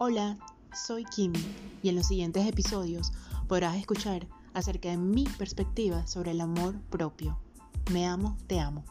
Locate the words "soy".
0.72-1.04